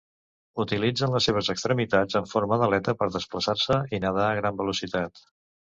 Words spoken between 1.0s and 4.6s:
les seves extremitats en forma d'aleta per desplaçar-se i nedar a